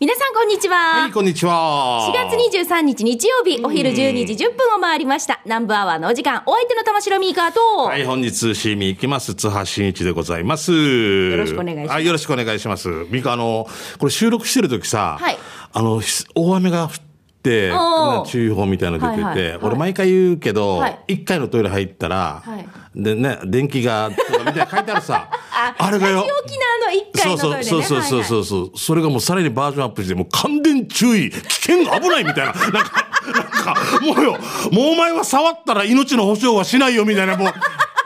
[0.00, 0.76] 皆さんこんにちは。
[0.76, 2.08] はい、こんにちは。
[2.14, 5.40] 4月23日日曜日、お昼12時10分を回りました。
[5.44, 9.34] 南部アワーのお時間、お相手の玉城ミーカーと、はい、本日、シーミー行きます。
[9.34, 10.70] 津波真一でございます。
[10.70, 12.88] よろしくお願いしますはい、よろしくお願いします。
[13.10, 13.66] ミカ、あの、
[13.98, 15.36] これ収録してる時さ、はい
[15.72, 17.07] あの、ひ大雨が降って、
[18.26, 19.50] 注意報みたいなの出てて、はいはい。
[19.50, 20.98] はい俺毎回言うけど、はい。
[21.08, 22.68] 一回のトイレ入ったら、はい。
[22.94, 25.30] でね、電気が、みたいな書いてあるさ、
[25.78, 26.26] あれがよ。
[26.44, 27.64] 沖縄の1階そうのトイレね。
[27.64, 32.52] そうそうそうそうそう、それがもうさらにバージョンアップして、もう感電注意、危険危ないみたいな。
[32.52, 34.38] なんか、なんか、もうよ、もう
[34.92, 37.52] お前は触ったら命の保証はしないよみたいな、もう、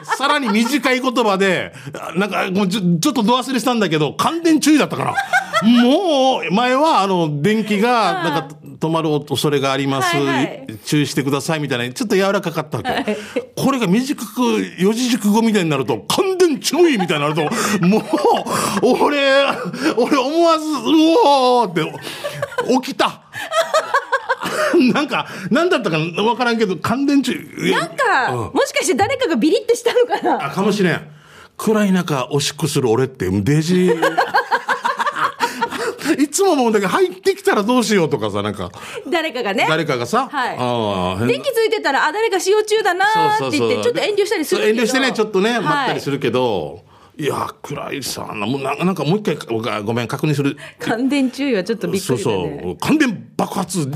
[0.03, 1.73] さらに短い言葉で、
[2.15, 5.15] なんか、もうちょちょっと度忘れしたんだけど、感電注意だったから。
[5.63, 13.17] もう、前は、あの、電気が、なんか、止まる恐れがあります、はいはい注意してくださいみたいな、ちょっと柔らかかったわけ。
[13.55, 14.31] これが短く、
[14.77, 17.43] 四字熟語みたいになると、感電注意みたいになると、
[17.85, 18.03] もう、
[19.03, 19.45] 俺、
[19.95, 20.69] 俺思わず、う
[21.25, 21.81] おーって、
[22.81, 23.21] 起きた。
[24.93, 27.71] なんか、なんだったかわからんけど、感電注意。
[27.71, 30.47] なんか、うんもしかして誰かがビリッとしたのかな？
[30.47, 31.01] あ、かもしれん。
[31.57, 33.91] 暗い中、おしっこする俺って、デジ。
[36.19, 38.71] いつも思うんだけど、入ってきたらどうしようとかさ、なんか、
[39.09, 39.65] 誰かがね。
[39.69, 44.79] 誰かがさ、はい電気ついてたら、あ、誰か使用中だなーって言って、ちょっと遠慮したりするけど。
[44.79, 46.17] 遠慮してね、ちょっとね、待ったりする。
[46.17, 50.57] るけど、い、や、暗いさ、なもうななんかもう一回、ごごめん、確認する。
[50.79, 52.59] 感電注意はちょっとびっくそうりだね。
[52.63, 52.77] そう。
[52.77, 53.87] 感電爆発、じ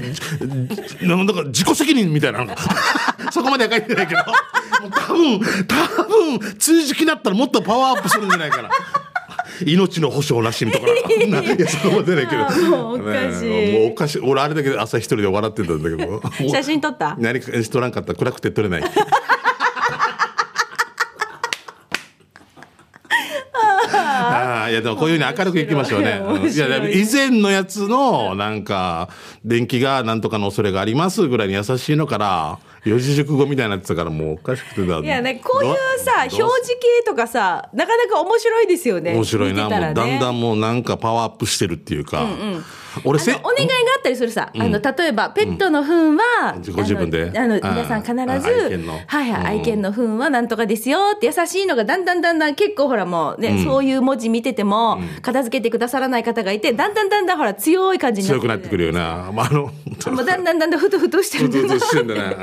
[1.07, 2.45] なんだか自己責任みたいな。
[3.31, 4.21] そこまでは書いてないけど、
[5.07, 6.03] 多分、多
[6.39, 8.69] 分、通じきだったらもっとパワーアップするんじゃないかな。
[9.65, 10.81] 命の保証なしみたい
[11.31, 11.41] な。
[11.41, 12.43] いや、そこまでないけど。
[12.77, 14.19] もうおかしいねもうおかしい。
[14.21, 16.21] 俺、あれだけで朝一人で笑ってたんだけど。
[16.52, 17.15] 写真撮った？
[17.17, 18.83] 何かしとらんかったら暗くて撮れない。
[23.93, 26.21] ああいやでもこういうふうに明るくいきましょうね。
[26.43, 29.09] いいや以前のやつのなんか
[29.43, 34.99] 電気がなんとかの恐れがありますぐらいに優しいのから四字熟語みたいになってたからもうおかしくてだ。
[34.99, 36.48] いやね、こういうさ、表示
[36.80, 39.14] 系とかさ、なかなか面白いですよね。
[39.14, 42.25] 面白いな、ねもうだんだんもうなんかパワーアップしてるっていうか。
[43.03, 47.31] 俺せお願いがあったりするさ、あの例えばペットの糞は、自己自分で。
[47.35, 48.93] あの皆さん必ずあ愛犬の。
[49.05, 49.47] はいはい、うん。
[49.47, 59.31] 愛犬の糞はなんとかですよって優しいのがだんだんだんだん結構ほらもうね、そういう文字見てても片付けてくださらない方がいてだんだんだんだんほら強い感じになって強くなってくるよな。
[59.33, 59.71] まあ、あの、も
[60.21, 61.49] うだんだんだんだんふとふとしてる。
[61.49, 62.36] んだずっとしてんだね。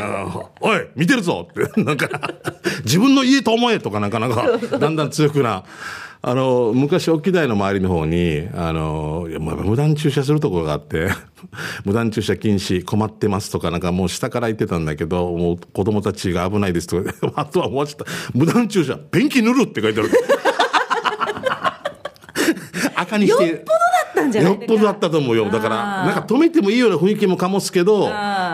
[0.61, 2.09] おい、見てるぞって、なんか、
[2.85, 5.65] 自分の家と思えとか、なかなか、だんだん強くな。
[6.27, 11.09] あの、昔、沖台の周りの方に、あの、無断駐車するところがあって、
[11.85, 20.11] 無断駐車禁止、困ってますとか、なんかもう下から言ってたんだけど、もう子供たちが危ないですとか、 あとはもうちょっと、無断駐車、ペンキ塗るって書いてある。
[22.97, 23.47] 赤にして。
[23.47, 23.75] よっぽどだ
[24.11, 25.51] ったんじゃないよっぽどだったと思うよ。
[25.51, 28.05] だから、なんか止めてもいいような雰囲気も醸すけど、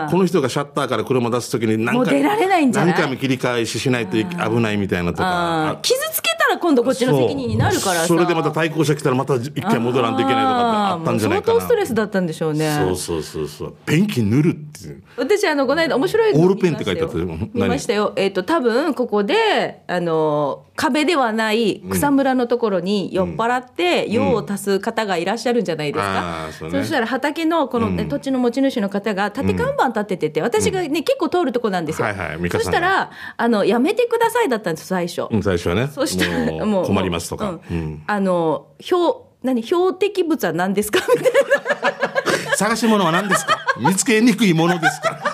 [0.09, 2.93] この人がシャッターから車出すときに何回もう出られないんじゃない？
[2.93, 5.81] 何回も切り返ししないとい危ないみたいなとあかー。
[5.81, 11.59] 傷つけたら今度こっちの責任になるからさそれでまた対向車来たらまた一回戻らんといけないとかあったんじゃないかな。
[11.59, 13.75] 相当ストレスだったんでしょうねそうそうそうそう。
[13.85, 15.03] ペンキ塗るっていう。
[15.17, 26.83] 私あのこの間面白いのオールペンって書いてあったよ見ましたよ見ましたよえっ、と多分ここであの壁ではない草むらのところに酔っ払って用を足す方がいらっしゃるんじゃないですか、あーそうね。
[26.83, 35.87] したら畑のこの、ね土地の持ち主の方が縦看板立ててて、私がね、結構通るとこなんですよ、はいはいそしたらあのやめてくださいだったんです最初、うん最初はね。
[35.87, 37.51] そしたらもう困りますとか。
[37.51, 37.77] ううん。
[37.77, 38.03] ん。
[38.07, 40.99] あの標何標的物は何ですか？
[41.15, 42.55] みたいな。
[42.55, 43.59] 探し物は何ですか？
[43.79, 45.30] 見つけにくいものですか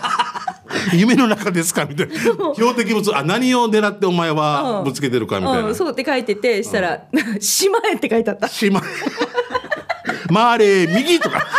[0.94, 1.86] 夢の中ですか？
[1.86, 2.14] みたいな。
[2.56, 5.68] 標的物、あ、何を狙ってお前はぶつけてるかみたいな。
[5.70, 7.02] うん、そうって書いててしたら
[7.40, 8.84] 「しまえ」って書いてあったしまい。
[10.34, 11.46] 回れ、右とか。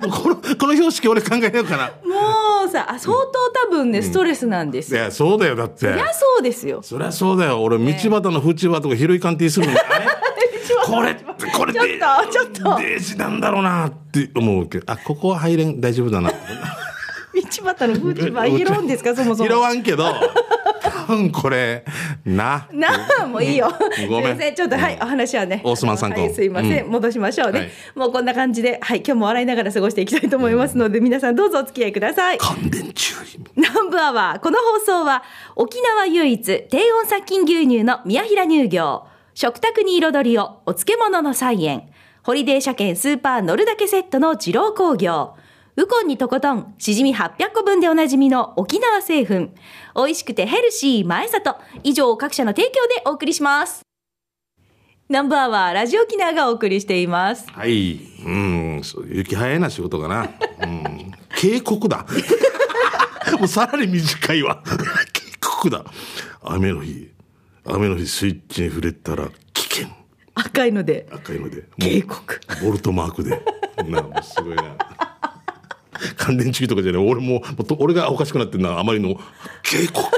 [0.00, 1.86] この、この標識俺考えようかな。
[2.08, 3.32] もうさあ相当
[3.66, 5.86] 多分ねストレスなんですよ、いや、そうだよ、だって。
[5.86, 7.62] いやそうですよそりゃそうだよ。
[7.62, 8.00] 俺、道端
[8.32, 10.06] の縁場とか拾い鑑定するのに、あれ？
[10.86, 11.14] これ、
[11.52, 11.86] これちょっ
[12.26, 12.46] とちょっ
[12.76, 16.30] とデージなんだろうなって思うけど、あ、ここは入れん、大丈夫だな。
[17.42, 20.04] 道端のフーチバー拾うんですか そもそ拾もわんけど、
[20.80, 21.84] 多分これ、
[22.24, 22.66] な。
[22.72, 22.88] な
[23.22, 23.72] あもういいよ。
[23.92, 24.34] すいごめん。
[24.34, 24.54] ません。
[24.54, 25.60] ちょっとはいお話はね。
[25.64, 26.20] オースマンさんと。
[26.20, 26.90] はいすいません、うん。
[26.90, 27.70] 戻しましょうね、はい。
[27.94, 32.38] もうこんな感じではい今日も笑いながら過ごしていきたいと思いますので、皆さんどうぞお付き合いください。
[32.38, 33.40] 感電注意。
[33.56, 35.22] 南部アワーこの放送は
[35.56, 39.04] 沖縄唯一低温殺菌牛乳の宮平乳業。
[39.34, 41.90] 食卓に彩りをお漬物の菜園。
[42.24, 45.34] ホリデー車検スーパー乗るだけセットの二郎工業
[45.78, 49.50] ウコンにとことん、しじみ800個分でおなじみの沖縄製粉。
[49.94, 51.56] 美味しくてヘルシー前里。
[51.84, 53.82] 以上各社の提供でお送りします。
[55.08, 57.48] ナンバーはラジオ沖縄がお送りしています。
[57.52, 57.92] はい。
[58.26, 60.28] うん、そう雪早いな仕事がな。
[60.64, 62.04] うん、警告だ。
[63.38, 64.60] もうさらに短いわ。
[65.12, 65.84] 警告だ。
[66.42, 67.08] 雨の日、
[67.64, 69.86] 雨の日スイッチに触れたら危険。
[70.34, 71.62] 赤いので、赤いので。
[71.78, 72.40] 警告。
[72.64, 73.40] ボルトマークで。
[73.88, 74.76] な、すごいな。
[76.16, 77.02] 乾電池とかじゃない。
[77.06, 79.18] 俺も、も俺がおかしくなってるのはあまりの
[79.62, 80.08] 警告。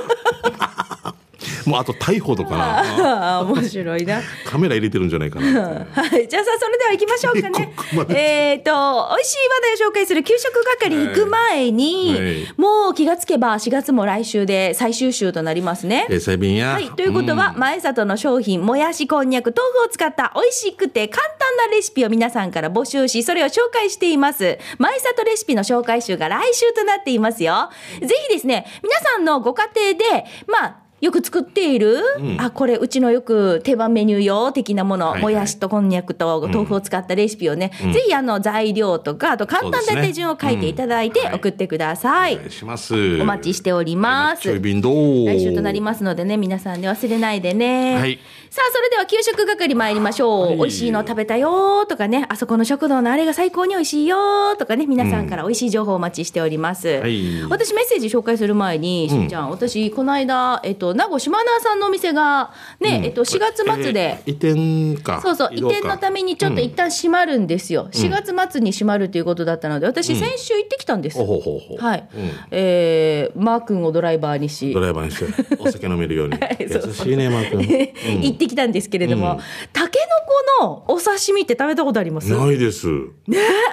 [1.67, 2.81] もうあと逮捕とかな。
[2.81, 4.21] ああ、面白いな。
[4.45, 5.47] カメラ入れてるんじゃないかな。
[5.93, 6.29] はい。
[6.29, 8.05] じゃあさ、それでは行きましょうかね ま。
[8.05, 8.21] で
[8.51, 8.71] えっと、
[9.11, 9.37] 美味しい
[9.71, 16.07] 話題を紹介する給食係行く前に、はいもう気がつけば4月も来週で最終週となりますね。
[16.11, 16.73] え便や。
[16.73, 16.91] はい。
[16.91, 24.59] ということは、前里の商品、もやし、こんにゃく、豆腐を使った美味しくて簡単なレシピを皆さんから募集し、それを紹介しています。
[24.79, 27.71] 前里レシピの紹介集が来週となっていますよ。
[28.01, 31.99] ぜひですね、皆さんのご家庭で、まあ、よく作っている、
[32.39, 35.23] あ、これ、うちのよく定番メニューよ、的なもの、はいはい。
[35.23, 41.35] もやしとこんにゃくと豆腐を使ったレシピをね、ぜひあの、材料とか、あと簡単な手順を書いていただいてうんはい。
[41.37, 42.35] 送ってください。
[42.35, 42.95] お願いします。
[43.21, 44.49] お待ちしております。
[44.49, 47.99] 来週となりますのでね、皆さんね、忘れないでね。
[47.99, 48.19] はい。
[48.51, 50.47] さあ、それでは給食係参りましょう。
[50.49, 50.57] はい。
[50.57, 56.89] 美味しいの食べたよとかね、あそこの食堂のあれが最高に美味しいよとかね、皆さんから美味しい情報をお待ちしております。
[56.89, 57.43] はい。
[57.49, 65.21] 私メッセージ紹介する前に、しんちゃん、私、この間、えっと、名護島名さんのお店が、ね、えっと、4月末で、えー移転か。
[65.23, 67.89] そうそう、移転のためにちょっと一旦閉まるんですよ。
[67.93, 71.19] 4月末に閉まるということだったので、私、先週行ってきたんです。
[71.19, 72.31] はい、うん。
[72.51, 74.73] えーマー君をドライバーにし。
[74.73, 76.37] ド、ライバーにして、お酒飲めるように。
[76.71, 76.83] そう。
[76.87, 77.61] 優しいね、マー君。
[78.23, 79.41] 行ってきたんですけれども、
[79.73, 80.07] たけの
[80.61, 82.31] このお刺身って食べたことあります？
[82.33, 82.87] ないです。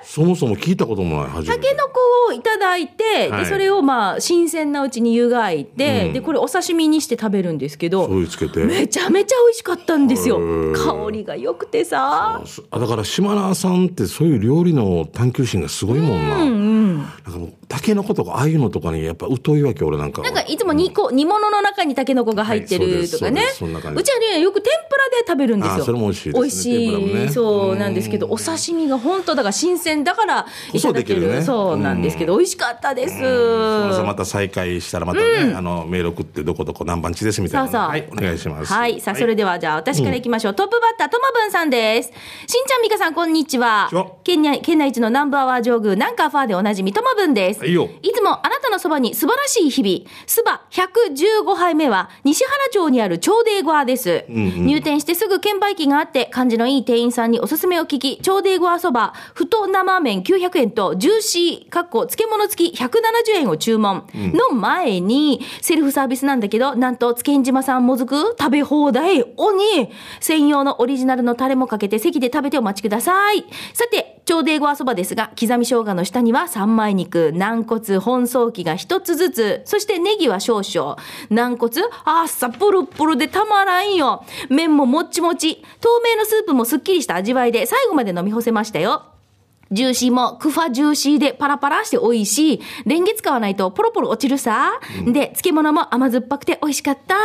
[0.04, 1.62] そもそも聞いたこともない、初めて。
[1.63, 1.92] たけのこ
[2.30, 3.44] をいただいて、はい。
[3.44, 6.13] でそれをまあ新鮮なうちに湯がいて、うん。
[6.13, 8.07] でこれお刺身にして食べるんですけど。
[8.09, 10.39] めちゃめちゃ美味しかったんですよ。
[10.75, 12.44] 香りが良くてさ。
[12.71, 16.38] あだから島名さんってそういう料理の探求心がすごいもんな。
[16.38, 20.22] なんかもう、タケノコとかああいうのとかにやっぱ疎いわけ、俺なんか。
[20.22, 23.69] なんかいつも煮こ煮物の中にたけのこが入ってるとかね、はいそう
[24.04, 37.72] ちはねよく天ぷらで食べるんですよあそれも美味しいですね美味しいねそうなんですけどお刺身が本当だから新鮮だからいただけるこそできるねそうなんですけど、美味しかったです、また再開したらまたね、あの、メール送ってどこどこ何番地ですみたいなの。
[37.72, 38.74] そうそうはい、お願いします。
[38.74, 39.00] はい。
[39.02, 40.54] さあ、それでは、じゃあ、私から行きましょう。
[40.56, 42.10] トップバッター、ともぶんさんです。
[42.10, 44.16] しんちゃん、みかさん、こんにちはこんにちは。
[44.24, 47.56] 県内、県内一のナンバーワー上宮、ナンカーファーでおなじみ、ともぶんです。
[47.59, 50.09] はいよいつも、あなたのそばに素晴らしい日々。
[50.25, 54.25] スバ115杯目は、西原町にある長デーゴアです。
[54.30, 62.92] 入店してすぐ券売機があって、感じのいい店員さんにおすすめを聞き、長デーゴアそば、太生麺900円と、ジューシー、かっこ漬物付き170
[63.36, 64.06] 円を注文。
[64.13, 69.89] の前に、セルフサービスなんだけど、なんと、つけん島さんもずく食べ放題、鬼
[70.19, 73.45] 専用のオリジナルのタレもかけて席で食べてお待ちください。
[73.74, 80.97] さて、朝デーゴアそばですが、刻み生姜の下には三枚肉、軟骨、本草器が一つずつ、そしてネギは少々。
[81.29, 84.25] 軟骨、あっさ、プルプルでたまらんよ。
[84.50, 85.63] 麺ももっちもち。
[85.79, 89.17] 透明のスープもすっきりした味わいで、最後まで飲み干せましたよ。
[89.72, 92.62] ジューシーもクファジューシーでパラパラして美味しい。
[92.86, 94.80] レンゲ使わないとポロポロ落ちるさ。
[95.06, 97.16] で、漬物も甘酸っぱくて美味しかった。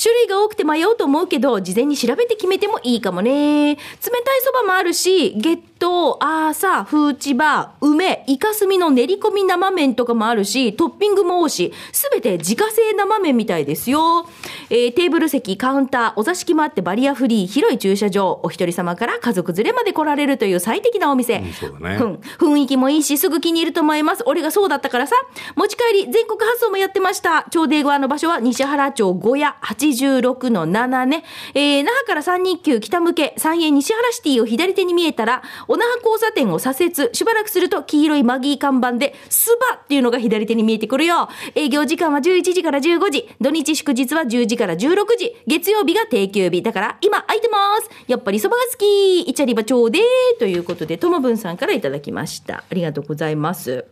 [0.00, 3.74] 種類が多くて迷うと思うけど、事前に調べて決めてもいいかもね。
[3.74, 14.26] 冷たいそばもあるし、ゲット、アーサ、フーチバー、梅、イカスミの練り込み生麺とかもあるし、トッピングも多いし、すべて自家製生麺みたいですよ。
[14.70, 21.42] えーテーブル席、カウンター、お座敷もあってバリアフリー、広い駐車場、お一人様から家族連れまで来られるという最適なお店。
[21.60, 24.22] そうだねうん雰囲気もいいし、すぐ気に入ると思います。
[24.26, 25.16] 俺がそうだったからさ。
[25.56, 27.46] 持ち帰り、全国発送もやってました。
[27.50, 31.24] 超デーゴアの場所は西原町小屋86の7ね。
[31.54, 41.28] えー、那覇から三日急北向け、三円西原シティを左手に見えたら、お那覇交差点を左折、しばらくすると黄色いマギー看板で、スバっていうのが左手に見えてくるよ。
[41.54, 46.62] 営業時間は11時から15時、土日祝日は10時から16時、月曜日が定休日。
[46.62, 47.90] だから、今空いてます。
[48.06, 49.22] やっぱりそばが好き。
[49.22, 50.00] イチャリバ町で
[50.38, 52.64] ということで、ともぶんさんからいただきました。
[52.70, 53.86] ありがとうございます。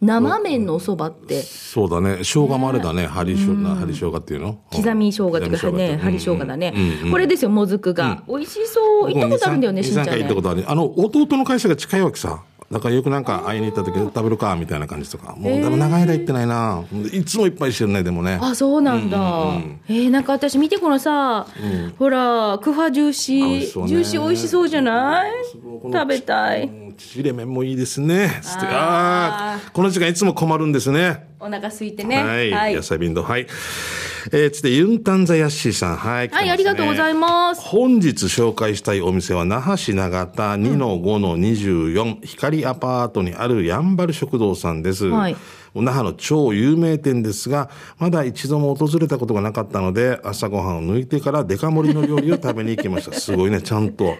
[0.00, 2.18] 生麺のお蕎麦って、そうだね。
[2.18, 3.06] 生姜もあれだね。
[3.06, 4.58] 針生姜、針生姜っていうの？
[4.72, 6.74] 刻み生姜というかね、針生姜だね。
[7.10, 8.24] これですよ、もずくが。
[8.26, 9.12] 美味しそう。
[9.12, 10.42] 行ったことあるんだよね、しんちゃん2 3回行ったこね。
[10.42, 10.64] とある。
[10.70, 12.42] あの、弟の会社が近いわけさ。
[12.72, 15.36] だからよくなんか会いに行った時食べるかみたいな感じとか。
[15.36, 16.82] もう、でも長い間行ってないな。
[17.12, 18.38] いつもいっぱいしてるね、でもね。
[18.40, 19.18] あ、そうなんだ。
[19.88, 21.46] えー、なんか私見てこのさ、
[21.98, 25.32] ほら、クファジューシー、美味しそうねジューシー美味しそうじゃない？
[25.92, 26.81] 食べたい。
[26.92, 28.40] うんちれ麺もいいですね。
[28.42, 31.26] つってあーあーこの時間いつも困るんですね。
[31.40, 32.22] お腹空いてね。
[32.22, 32.50] はい。
[32.52, 32.74] はい。
[32.74, 33.22] 野菜便当。
[33.22, 33.46] はい。
[34.30, 35.96] えー、つって、ユンタンザヤッシーさん。
[35.96, 36.28] はい。
[36.28, 37.18] はい、ありがとうございす。
[37.18, 37.62] ます。
[37.62, 45.06] 本日紹介したいお店は、那覇市長田2-5-24、光アパートにあるやんばる食堂さんです。
[45.06, 45.36] はい
[45.74, 53.18] 那覇の超有名店ですが、まだ一度も訪れたことがなかったので、朝ごはんを抜いてからデカ盛りの料理を食べに行きました。
[53.18, 54.14] すごいね、ちゃんと。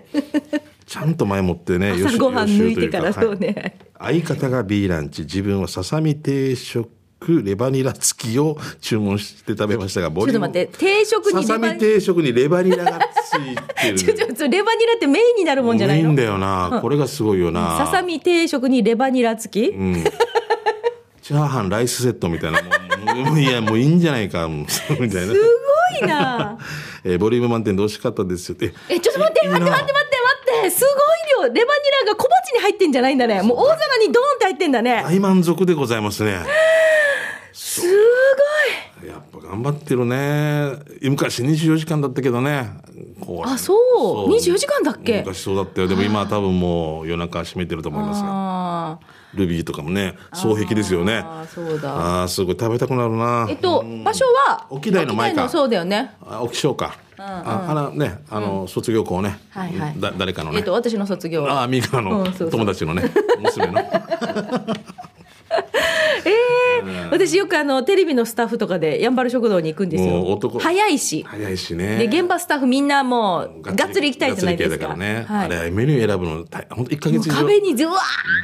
[0.87, 6.89] ちゃんと前もってね、朝ごはん抜いてからそうねはい相方が B ランチ、自分はささみ定食、
[7.45, 12.99] レバニラ付きを注文して食べましたが、ボちょっと待って、定食にささみ定食にレバニラが
[13.31, 13.99] ついてる。
[14.35, 16.09] ちょレバニラってメインになるもんじゃないの？
[16.09, 16.81] いいんだよな。
[16.83, 17.79] これがすごいよな。
[17.79, 19.73] ささみ定食にレバニラ付き、
[21.23, 22.61] チャーハンライスセットみたいな。
[23.25, 24.49] もういや、もういいんじゃないか。
[24.51, 25.11] みたいな。
[25.11, 25.27] す
[26.01, 26.59] ごいな
[27.05, 28.57] えーボリューム満点で美味しかったですよ。
[28.61, 30.17] え、え、ちょっと待って、待って待って待って
[30.71, 31.55] すごい量。
[31.55, 33.43] レバニラが小鉢に入ってんじゃないんだね。
[33.43, 35.03] もう大皿にドーンって入ってんだね。
[35.05, 36.45] 大満足でございますね。
[37.53, 37.87] すご
[39.07, 39.09] い。
[39.09, 40.73] やっぱ頑張ってるね。
[41.03, 42.71] 昔24時間だったけどね。
[43.21, 43.75] こあそ
[44.27, 45.19] う24時間だっけ？
[45.19, 45.89] 昔そうだったよ。
[45.89, 48.29] でも今は多分もう夜中閉めてると思いますが。
[48.31, 48.99] あ
[49.35, 51.23] ルビーとかもね、双璧ですよね。
[51.25, 53.47] あーそうだああ、すごい食べたくなるな。
[53.47, 53.51] ー。
[53.51, 56.13] えっと、場所は、沖台の前か沖そうだよね。
[56.29, 56.97] あ、沖翔か。
[57.25, 59.39] あ、あのね、あの、卒業校ね。
[59.51, 60.73] はいはいだ、誰かのねえっと、。
[60.73, 61.61] 私の卒業は。
[61.61, 63.05] ああ、ミカの友達のね、
[63.41, 63.75] 娘の。
[67.11, 70.39] 私よくあの、テレビのスタッフとかで、やんばる食堂に行くんですよ。
[70.61, 71.25] 早いし。
[71.29, 71.97] 早いしね。
[71.99, 74.87] で、現場スタッフみんなもう、がっつり行きたいじゃないですか。
[74.89, 75.25] からね。
[75.29, 77.37] はいあれ、メニュー選ぶの、大本当一ヶもう月以上。
[77.37, 77.93] 壁にずわ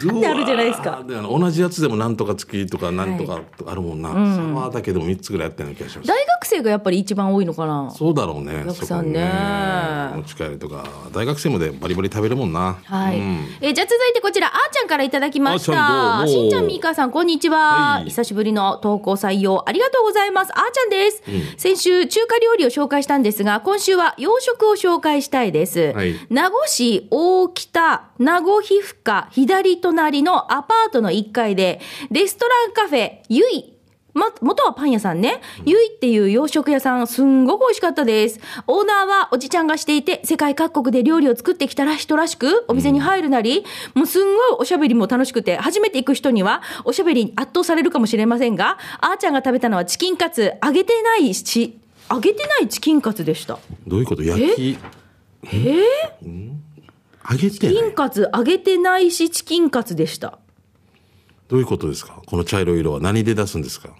[0.02, 1.04] ーってあるじゃないですか。
[1.06, 4.10] 同じやつでもなんとか月とかなんとかあるもんな。
[4.10, 6.08] サワーだけでも3つぐらいやったような気がします。
[6.08, 7.90] 大学生がやっぱり一番多いのかな。
[7.90, 8.64] そうだろうね。
[8.66, 9.30] お客さんね
[10.16, 12.78] 持ち帰りとか、大学生までバリバリ食べるもんな。
[12.84, 13.18] はい。
[13.18, 16.24] うんえーじゃあ続いてこちら、あーちゃんからいただきました。
[16.26, 17.58] しんちゃん、みーかーさん、こんにちは。
[17.98, 20.52] はい久しぶりの投稿採用、ありがとうございます。
[20.54, 21.22] あーちゃんです。
[21.56, 25.92] 先週、中華料理を紹介したんですが、今週は洋食を紹介したいです。
[25.92, 31.80] はい名護市大北、名護皮膚科左隣のアパートの1階で、
[32.10, 33.77] レストランカフェ、ゆい、
[34.18, 35.40] ま、元はパン屋さんね。
[35.64, 38.40] ゆいっていう洋食屋さん、すんごく美味しかったです。
[38.66, 51.78] オーナーはおじちゃんがしていて、世界各国で料理を作ってきたら人らしく、お店に入るなり、もうすんごいおしゃべりも楽しくて、初めて行く人には、おしゃべりに圧倒されるかもしれませんが、あーちゃんが食べたのはチキンカツ、揚げてないし、
[52.10, 53.58] 揚げてないチキンカツでした。
[53.86, 54.22] どういうこと？
[54.22, 54.78] 焼き。
[55.52, 55.84] え？
[57.30, 60.38] 揚げてチキないンカツ、揚げてないし、チキンカツでした。
[61.48, 62.20] どういうことですか？
[62.26, 63.90] この茶色い色は何で出すんですか？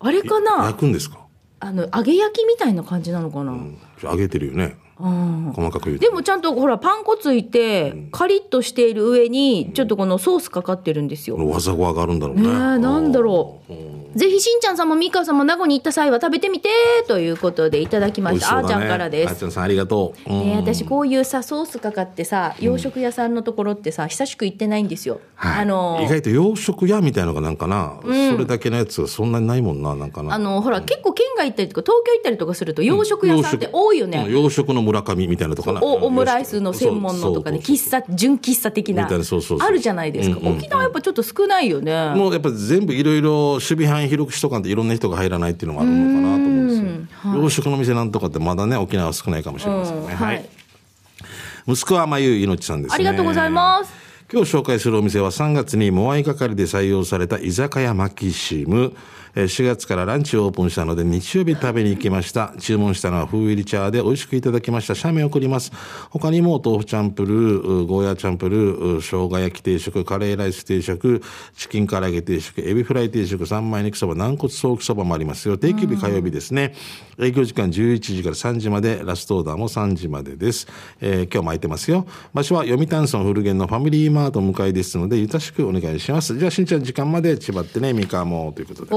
[0.00, 0.64] あれかな？
[0.66, 1.26] 焼くんですか？
[1.60, 3.56] あの、揚げ焼きみたいな感じなのかな、
[4.02, 4.76] 揚げてるよね。
[5.00, 6.04] うん細かく言うと。
[6.06, 11.36] でもちゃんとほらパン粉ついてカリッとしている上にちょっとこのソースかかってるんですよ。
[11.36, 12.42] この技が上がるんだろうね。
[12.42, 14.18] ねえなんだろう。
[14.18, 16.70] ぜひしんちゃんさんもみかさんも名護に行った際は食べてみて
[17.06, 18.58] ということでいただきました。
[18.58, 19.30] あーちゃんからです。
[19.30, 20.32] あーちゃんさんありがとう。
[20.32, 25.20] うんねえ私こういうさソースかかってさ洋食屋さんのところってさ久しく行ってないんですよ。
[25.34, 30.34] はいあの意外と洋食屋みたいのがなんかな、それだけのやつがそんなにないもんな、なんかな。
[30.34, 34.26] あのほら結構県外行ったりとか東京行ったりとかすると洋食屋さんって多いよね。
[34.28, 35.82] 洋食の村上みたいなとかな。
[35.82, 47.34] おオムライスの専門のとかね喫茶純喫茶的なあるじゃないですか、うんうんうん沖縄やっぱちょっと少ないよねもうやっぱ全部いろいろ守備範囲広くしとかんといろんな人が入らないっていうのもあるのかなと思うんですよ。
[47.34, 50.00] 洋食の店なんとかってまだね、沖縄は少ないかもしれませんね。
[50.00, 51.72] うんははいい。
[51.72, 52.94] 息子はまゆいのちさんですね。
[52.94, 53.92] ありがとうございます。
[54.32, 58.94] 今日紹介するお店は3月にモアイ係で採用された居酒屋マキシム。
[59.34, 62.54] 4月からランチをオープンしたので日曜日食べに行きました。
[62.58, 64.94] 注文したのは風入りチャーで美味しくいただきました。
[64.94, 65.72] 写メ送ります。
[66.10, 71.22] 他にも豆腐チャンプルー、ゴーヤチャンプルー、生姜焼き定食、カレーライス定食、
[71.56, 75.58] チキン唐揚げ定食、エビフライ定食、三枚肉そば、軟骨ソーキそばもありますよ。
[75.58, 76.74] 定休日火曜日ですね。
[77.18, 80.66] 営業時間11時から3時まで、ラストオーダーも3時までです。
[81.00, 82.06] えー今日も空いてますよ。
[82.32, 86.38] 場所は読谷村古源のファミリーマート向かいですので、ゆたしくお願いします。
[86.38, 88.94] じゃあ、しんちゃん時間まで千葉ってね、三河もということで。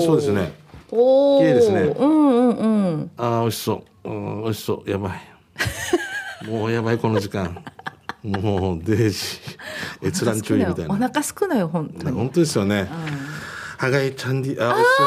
[0.00, 0.52] そうですね。
[0.90, 4.08] おお綺麗ですねうんうんうんああ、美味しそう。
[4.08, 4.90] うん、美味しそう。
[4.90, 5.20] やばい。
[6.48, 7.58] もうやばい、この時間。
[8.22, 9.16] もう、デージ。
[10.06, 11.08] 閲覧注意みたいおな。
[11.08, 12.88] 腹すくなよ本当に本当ですよね。
[13.78, 15.06] はがいチャンディ、あ、美味しそう。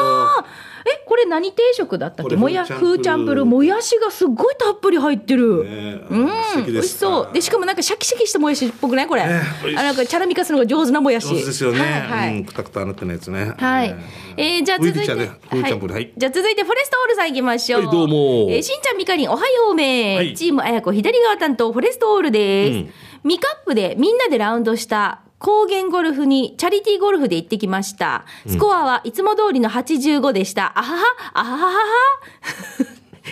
[1.20, 2.36] れ何定食だったっけ？
[2.36, 2.96] もやフーチャンプルー。
[2.96, 3.44] 風チャンプルー。
[3.44, 6.26] もやしがすっごいたっぷり入ってる、ねうん。
[6.66, 7.32] 美味しそう。
[7.32, 9.06] でしかもなんかシャキシャキしたもやしっぽくない？
[9.06, 9.40] これ、ね。
[9.76, 11.28] あなんかチャラミカすのが上手なもやし。
[11.28, 11.78] 上手ですよね。
[11.80, 12.36] はい、はい。
[12.38, 13.54] うん、くたくたなってないやつね。
[13.56, 13.94] はい。
[14.36, 15.30] えー、じゃあ続いて、ね。
[15.48, 16.12] はい。
[16.16, 17.82] じゃあ続いてフォレストオールさん行きましょう。
[17.82, 18.46] はいどうも。
[18.50, 20.34] えーしんちゃんみかりんおはようめ、はい。
[20.34, 22.92] チームあやこ左側担当フォレストオールです。
[23.24, 28.26] ミカップでみんなでラウンドした高原ゴルフにチャリティーゴルフで行ってきました。
[28.46, 30.78] スコアはいつも通りの85でした。
[30.78, 31.80] あはは、あはははは。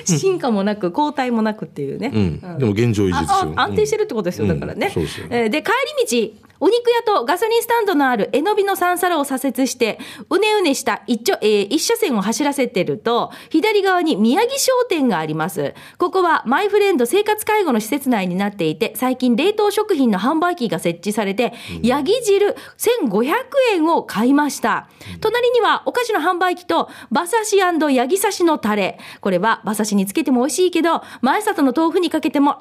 [0.05, 2.11] 進化もなく、交代もなくっていうね。
[2.15, 2.59] うん。
[2.59, 3.53] でも現状維持ですよ。
[3.57, 4.91] 安定してるってことですよ、うんだからね。
[4.95, 5.71] ですよえーで、帰
[6.11, 9.99] り道、お肉屋とガソリンスタンドのあるえのびの三皿を左折して、
[10.29, 15.75] うねうねした一丁、えー一車線を走らせてると、左側に宮城商店があります。
[15.99, 23.35] ここはマイフレンド生活介護の施設内になっていて、最近冷凍食品の販売機が設置されて、ヤギ汁1500
[23.75, 24.89] 円を買いました。
[25.21, 28.99] 隣にはお菓子の販売機と、馬刺しヤギ刺しのタレ。
[29.21, 32.61] これは馬刺しにつけても美味しいけど、前里の豆腐にかけても、あーっ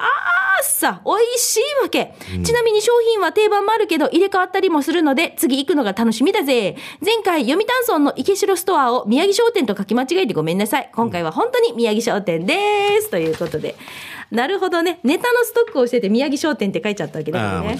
[0.62, 2.14] さ、美味しいわけ。
[2.44, 6.76] ちなみに商品は定番もあるけど、入れ替わったりもするので、次行くのが楽しみだぜ。
[7.04, 10.90] 前回、読谷村の池城ストアを宮城商店と書き間違えてごめんなさい。
[10.94, 13.10] 今回は本当に宮城商店です。
[13.10, 13.74] ということで。
[14.30, 15.00] なるほどね。
[15.04, 17.78] ネタのストックをしてて宮城商店って書いちゃったわけだああ、よね。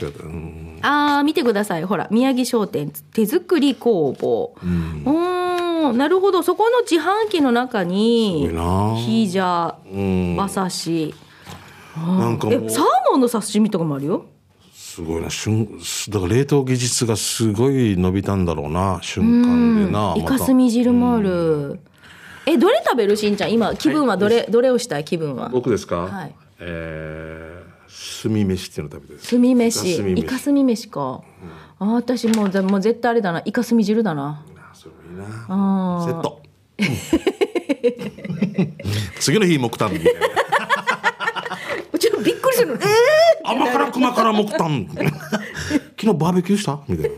[0.81, 1.85] あー、見てください。
[1.85, 4.55] ほら、宮城商店、手作り工房。
[4.63, 6.43] うーん、なるほど。
[6.43, 10.33] そこの自販機の中にヒージャー、うん。
[10.35, 11.15] 馬刺し。
[11.97, 12.61] なんかサー
[13.11, 14.25] モンの刺身とかもあるよ。
[14.99, 15.31] すごいな。
[15.31, 15.69] 瞬、
[16.09, 18.99] だから冷凍技術がすごい伸びたんだろうな。
[19.01, 20.15] 瞬間でな。
[20.17, 21.79] イカスミ汁もある。
[22.47, 23.53] え、どれ食べるしんちゃん？
[23.53, 25.05] 今、気分はどれ、どれをしたい？
[25.05, 25.51] 気分は。
[25.51, 26.07] 僕ですか？
[26.07, 29.21] はいえー、炭飯っていうの食べてる。
[29.21, 29.93] 炭飯。
[29.93, 31.23] イカスミ飯イカスミ飯か。
[31.79, 33.43] あー、私もう、もう絶対あれだな。
[33.45, 34.45] イカスミ汁だな。
[34.57, 35.47] あそれもいいな。
[35.49, 36.43] あーセット。
[39.21, 40.21] 次の日木炭みたいな。
[42.19, 42.79] とびっくりする。
[42.81, 42.87] え
[43.45, 44.87] 甘辛くまから木炭。
[44.89, 45.03] 昨
[46.01, 46.81] 日バーベキューした？
[46.89, 47.17] みたいな。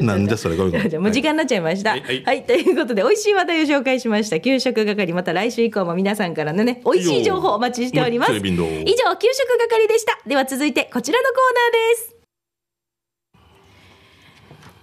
[0.00, 1.90] なんじゃそれごめんもう時間になっちゃいました。
[1.90, 4.40] ははいい、はいということで、美味しい話題を紹介しました。
[4.40, 8.32] 給食係、また来週以降も皆さんからのね、美味しい情報をお待ちしております。
[8.32, 10.18] 以上、給食係でした。
[10.26, 12.14] では続いて、こちらのコーナーです。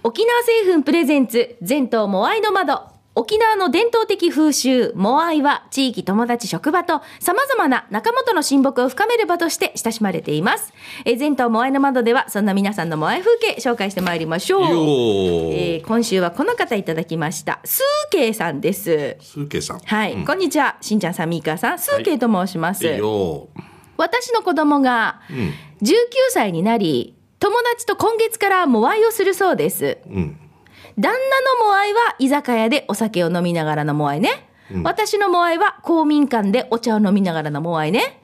[0.04, 2.91] 沖縄製粉プレゼンツ、全島モアイの窓。
[3.14, 10.72] 沖縄の伝統的風習、モアイは地域、友達、職場と様々な仲間との親睦を深める場として親しまれています。
[11.04, 14.62] えー全島モアイの窓では、そんな皆さんのモアイ風景紹介してまいりましょう。
[14.62, 17.60] えー今週はこの方いただきました。
[17.64, 19.18] スーケイさんです。
[19.20, 19.80] スーケイさん。
[19.80, 20.76] はい、こんにちは。
[20.80, 22.86] しんちゃんさん、みーかーさん、スーケイと申します。
[22.86, 23.48] いいよ
[23.98, 25.20] 私の子供が
[25.82, 25.94] 19
[26.30, 29.98] 歳になり、友達と今月からモアイをするそうです。
[30.08, 30.38] うん。
[30.98, 34.48] 旦那のモアイは居酒屋でお酒を飲みながらのモアイね。
[34.82, 38.22] 私のモアイは公民館でお茶を飲みながらのモアイね。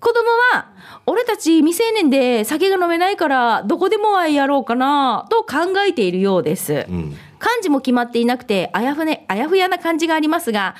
[0.00, 0.68] 子供は、
[1.06, 6.86] 俺たち未成年で酒が飲めないから、どこでモアイやろうかな、と考えているようです。
[6.88, 7.16] うん。
[7.38, 10.74] 漢字も決まっていなくて、あやふね、あやふやな感じがありますが、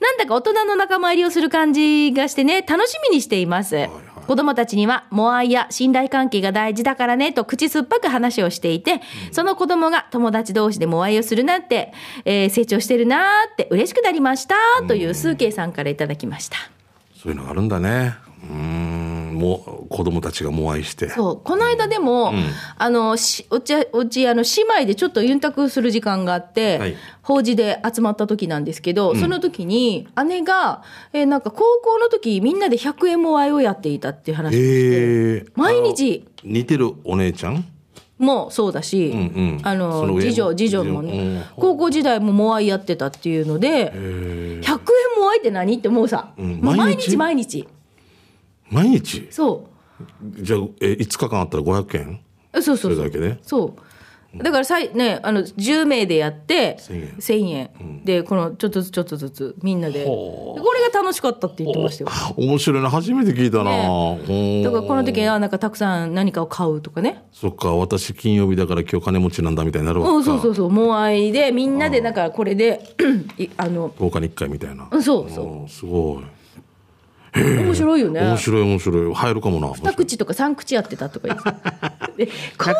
[0.00, 3.88] なんだか大人の仲間入りをする感じがしてね、楽しみにしています。
[4.26, 9.00] 子供たちには、モアイや信頼関係が大事だからね、と口酸っぱく話をしていて、
[9.32, 11.92] その子供が友達同士でモアイをするなんて、
[12.24, 13.20] えー成長してるなー
[13.52, 14.54] って嬉しくなりました、
[14.86, 16.56] というスーケイさんからいただきました。
[17.14, 18.14] そういうのがあるんだね。
[18.50, 19.03] うーん。
[19.34, 21.08] もう、子供たちがもう愛して。
[21.10, 21.40] そう。
[21.42, 22.32] この間でも、
[22.78, 26.96] あの、し、おち、おち、あの、姉妹でちょっとユンタクする時間があって、はい。
[27.22, 37.64] 法事で集まった時なんですけど、その時に、姉が、えーなんか高校の時、みんなで100円モアイをやっていたっていう話をして、ええ毎日、似てるお姉ちゃん？
[38.16, 39.20] もそうだし、んう
[39.56, 39.60] ん。
[39.64, 41.06] あその次女、の次女もうん。
[41.06, 44.62] ね、高校時代もモアイやってたっていうので、100円
[45.20, 45.74] モアイって何？
[45.76, 46.28] って思うさ。
[46.38, 47.10] んもう毎毎日？
[47.10, 47.66] 日毎日。
[48.74, 49.28] 毎日？
[49.30, 49.68] そ
[50.20, 50.42] う。
[50.42, 52.20] じゃあ、え、5日間あったら500円？
[52.54, 52.94] そうそうそう。
[52.96, 53.38] それだけで？
[53.42, 53.80] そう。
[54.42, 58.04] だからさい、ね、あの、10名でやって、1000円1000円。
[58.04, 60.04] で、この、ちょっとずつちょっとずつ、みんなで。
[60.04, 62.10] これが楽しかったって言ってましたよ。
[62.36, 62.90] 面白いな。
[62.90, 63.70] 初めて聞いたな。
[64.26, 65.26] ねだからこの時に。
[65.26, 67.24] は、なんかたくさん何かを買うとかね。
[67.32, 70.16] そっか、私金曜日だから今日金持ちなんだみたいになるわけか。
[70.16, 70.70] うん、そうそうそう。
[70.70, 72.80] モアイで、みんなで、なんかこれで、
[73.38, 74.88] いあの、10日に1回みたいな。
[74.90, 76.24] うんそうそううんすごい。
[77.34, 78.20] 面白いよね。
[78.20, 79.14] 面白い面白い。
[79.14, 79.72] 入るかもな。
[79.72, 82.76] 二口とか三口やってたとか言ってで高校生の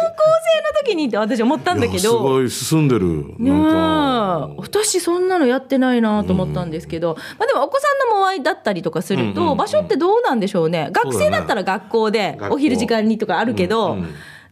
[0.85, 2.23] 時にって私思ったんだけいやすど。
[2.23, 3.35] ごい進んでる。
[3.39, 4.51] なんか。
[4.59, 13.97] 私そんなのやってないなと思ったんですけど、まあ、でもお子さんのモアイだったりとかすると、場所ってどうなんでしょうね学生だったら学校でお昼時間にとかあるけど、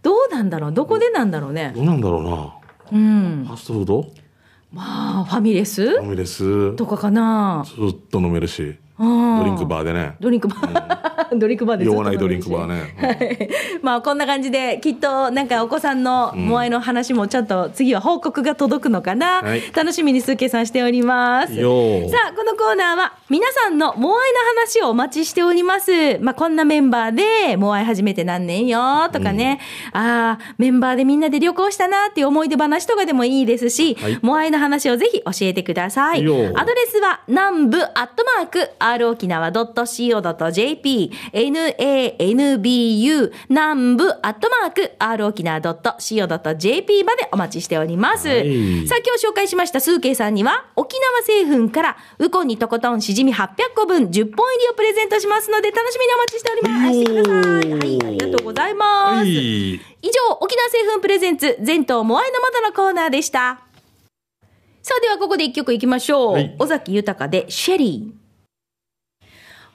[0.02, 0.72] どうなんだろう？
[0.72, 1.72] どこでなんだろうね？
[1.76, 2.54] どうなんだろうな？
[2.92, 4.06] うんファストフード？
[4.72, 5.86] まあファミレス？
[5.86, 6.42] ファミレス。
[6.44, 8.76] ずとかかなっと飲めるし。
[8.98, 10.16] うんドリンクバーでね。
[10.20, 11.38] ドリンクバー。
[11.38, 12.94] ドリンクバーでずっと用ないドリンクバーね。
[12.98, 13.48] はい。
[13.82, 19.62] まあこんな感じできっとなんかお子さんのモアイの話もちょっと次は報告が届くのかな、はい。
[19.72, 21.54] 楽しみにすうけいさんしております。
[21.54, 21.62] さあ
[22.36, 26.18] このコーナーは皆さんのモアイの話をお待ちしております。
[26.20, 29.58] まあこんなメンバーでモアイ始めて何年よとかね、
[29.92, 34.18] ああメンバーでみんなで旅行したなっていう思い出話とかでもいいですし、はい。
[34.20, 36.20] モアイの話をぜひ教えてください。
[36.20, 48.28] アドレスは南部アットマーク r 沖縄 .co.jp nanbu 南部アットマーク r 沖縄 .co.jp までお待ちしております。
[48.28, 56.92] はいさあ今日紹介しましたスーケイさんには沖縄製粉からウコンにとことんしじみ800個分10本入りをプレゼントしますので楽しみにお待ちしております。
[56.92, 57.30] してくださ
[57.68, 57.72] い。
[57.72, 59.14] はい、ありがとうございます。
[59.18, 59.74] はい。
[59.74, 63.60] 以上、沖縄製粉プレゼンツ全島モアイの窓のコーナーでした。
[64.82, 66.32] さあではここで一曲いきましょう。
[66.32, 68.21] はい尾崎豊でシェリー。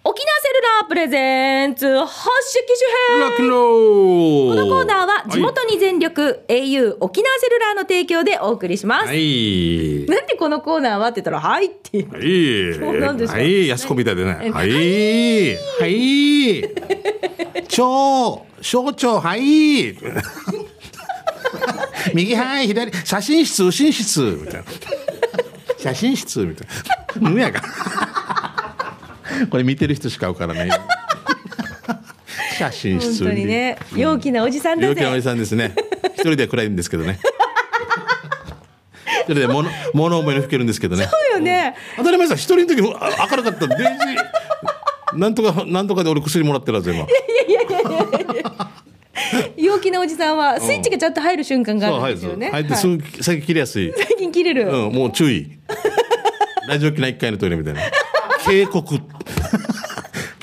[0.10, 9.08] 沖縄セルラープレゼンツ発色主編ラックンローこのコーナーは地元に全力、au 沖縄セルラーの提供でお送りします。
[9.08, 10.06] はい。
[10.08, 12.10] なんでこのコーナーはって言ったら、はいっていう。
[12.10, 12.80] はい。
[12.80, 13.68] そうなんですかはい。
[13.68, 14.40] 安子みたいでね。
[14.44, 15.58] えはい。
[15.82, 17.66] はい。
[17.68, 19.94] 超、小腸、はい。
[22.16, 24.64] 右はい、左、写真室、右心室、みたいな。
[25.78, 26.68] 写真室、みたい
[27.22, 27.30] な。
[27.30, 27.62] 無やが。
[29.50, 30.70] これ見てる人しかわからない。
[32.58, 33.24] 写真本室。
[33.24, 34.80] 当にね、陽気なおじさん。
[34.80, 35.74] 陽気なおじさんですね。
[36.16, 37.20] 一人で暗いんですけどね。
[39.22, 41.06] 一人で物、物思いの吹けるんですけどね。
[41.06, 41.76] そうよね。
[41.98, 43.68] 当たり前さ、一人の時あ明るかった。
[43.68, 45.18] デイジー。
[45.18, 47.06] なんとか、なんとかで俺薬もらってるはず今。
[49.58, 52.50] 陽気なおじさんは、スイッチがちゃんと入る瞬間があるんですよね。
[52.50, 53.94] はい、で、はいすぐ先切りやすい。
[53.96, 54.68] 最近切れる。
[54.68, 55.60] うん、もう注意。
[56.68, 57.82] ラジオ機内一回のトイレみたいな。
[58.46, 59.00] 警告。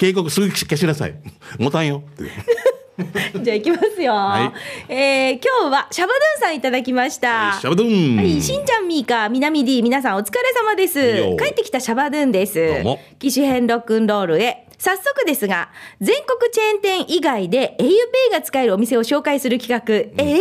[0.04, 1.14] 警告すぐ消しなさい。
[1.58, 2.02] 持たんよ。
[3.42, 4.12] じゃあ行きますよ。
[4.12, 4.52] は
[4.86, 7.56] えー今日はシャバドゥンさんいただきました。
[7.58, 8.16] シャバドゥン。
[8.18, 11.00] はい、しんちゃん、みーか、みなみ D、皆さんお疲れ様です。
[11.00, 13.00] よ帰ってきたシャバドゥンですどうも。
[13.18, 14.63] 機種編ロックンロールへ。
[14.84, 15.70] 早速ですが、
[16.02, 20.22] 全国チェーン店以外で auPay が使えるお店を紹介する企画。
[20.22, 20.40] えー、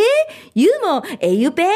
[0.53, 1.71] ユーも auPay?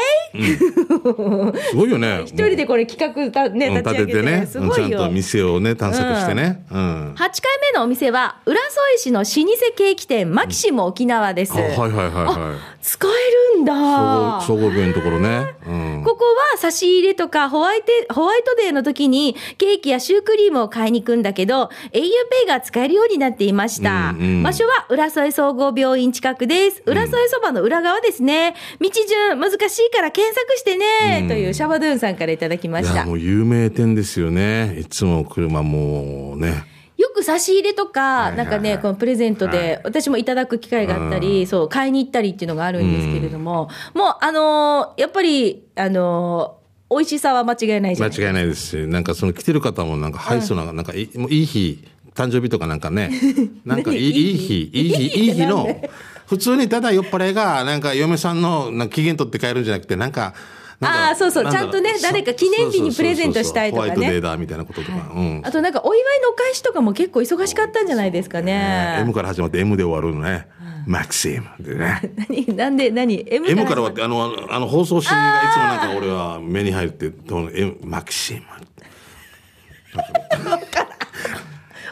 [1.70, 2.24] すごいよね。
[2.28, 3.90] 一人でこれ企画た、ね、うん立て。
[4.00, 4.46] 立ててね。
[4.46, 4.74] すごいよ。
[4.74, 6.62] ちゃんと店をね、探索してね。
[6.70, 7.14] うん。
[7.14, 7.30] 8回
[7.72, 9.32] 目のお店は、浦添市の老舗
[9.74, 11.54] ケーキ店、マキシモ沖縄です。
[11.54, 12.78] あ、はいはいはいはい。
[12.82, 14.40] 使えるんだ。
[14.42, 15.54] 総合病院のところね。
[15.66, 16.02] うん。
[16.04, 24.14] ここは差し入れとかホワイト、ホワイトデーの時にケーキやシュークリームを買いに行くんだけど、auPay が使えるようになっていました。
[24.18, 26.82] うんうん場所は浦添総合病院近くです。
[26.86, 28.54] 浦添そばの裏側ですね。
[28.80, 33.04] 道順難しいから検索してね、というシャバドゥンさんからいただきました。
[33.04, 34.78] もう有名店ですよね。
[34.78, 36.64] いつも車もね。
[36.96, 46.58] よく差し入れとか、なんかね、このプレゼントはで、私もいただく機会があったり、そう、買いに行ったりっていうのがあるんですけれども、もう、あのーやっぱり、あのー
[46.90, 51.84] 美味しさは間違いないじゃない間違いないですし、なんかその来てる方もなんか、はい、そうな、なんかい、もういい日、
[52.18, 53.10] 誕生日とかなんかね、
[53.64, 55.80] なんかいいいい日、いい日、いい日の、
[56.26, 60.34] 普通にただ酔っ払いが、なんか嫁さんのなんか機嫌取って帰るんじゃなくて、なんか、
[60.80, 65.10] あーそうそうちゃんとね誰か記念日にプレゼントしたいとかねホワイトデーだみたいなこととか。
[65.12, 65.42] うん。
[65.44, 68.98] あとなんかお祝いのお返しとかも結構忙しかったんじゃないですかね。
[69.00, 70.46] M から始まって M で終わるのね。
[70.86, 72.00] マクシムでね。
[72.30, 77.12] 何なんで何？M, M からはって、あの、あの放送紙がいつもなんか俺は目に入るって、
[77.54, 78.40] M マキシム。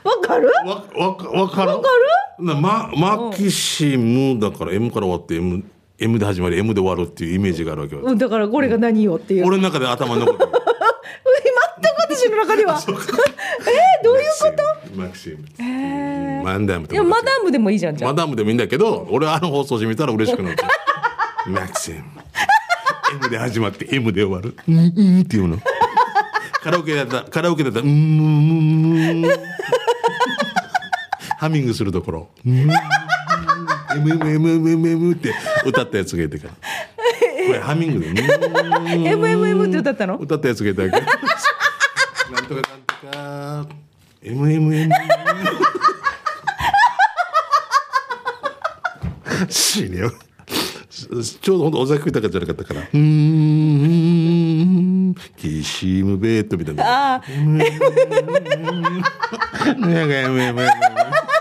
[0.06, 0.48] わかる？
[0.66, 1.88] わ、わか、わかるわか
[2.38, 2.54] る？
[2.54, 5.64] ま、マキシムだから M から終わって M、
[5.98, 8.02] M で始まり M で終わるっていうイメージがあるわけよ。
[8.02, 9.46] うんだからこれが何よっていう。
[9.46, 10.50] 俺の中で頭に残ってる。
[11.82, 12.74] 全く私の中では。
[12.86, 14.52] えー、どういうこ
[14.94, 14.96] と？
[15.00, 15.38] マキシム。
[16.44, 20.62] マンダムいや、マダムでもいいじゃん、じゃあマダムでもいいんだけど、俺はあの放送紙見たら嬉しくなって。
[21.46, 22.04] マキシム。
[23.20, 24.54] M で始まって M で終わる。
[24.68, 25.58] うん、うんっていうの。
[26.62, 29.30] カラオケだったら、カラオケだったら、うん、うん、うん。
[31.38, 32.28] ハミングするところ。
[32.46, 32.72] うん、M、
[34.10, 36.54] M、M、M、M、M って歌ったやつがいてから。
[36.54, 38.14] これハミングで、うん、
[39.22, 41.00] MMM って歌ったの歌ったやつがいたわけ。
[41.00, 42.94] なんとかなんと
[43.66, 43.68] か、
[44.22, 44.90] MMM。
[49.48, 50.12] 死ねよ。
[50.90, 52.80] ちょうど本当尾崎豊じゃなかったから。
[52.92, 53.00] うん、
[55.36, 57.14] キシムベートみたいな。
[57.16, 57.64] あなんか
[59.74, 60.66] MMM。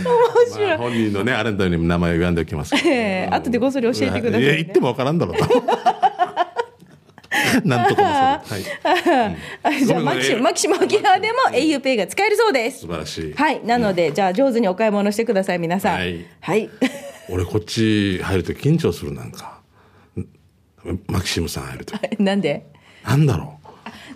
[0.00, 0.68] 面白い。
[0.68, 2.74] まあ本人のね、あれのために名前を言わんでおきます。
[2.76, 5.44] えー、後でごそり教えてください、いや、言ってもわからんだろうと。
[7.64, 8.70] なんとかもする。
[8.82, 9.36] はい。
[9.62, 12.86] あじゃあ、マキシマキシマ沖縄でも auPay が使えるそうです素。
[12.88, 13.34] 晴らしい。
[13.34, 13.60] はい。
[13.64, 15.94] なので、じゃあ、上手にお買い物してください、皆さん。
[15.94, 16.68] はいはい。
[17.28, 19.59] 俺こっち入ると緊張するなんか。
[21.08, 21.94] マキシムさん入ると。
[22.18, 22.66] なんで？
[23.04, 23.58] なんだろ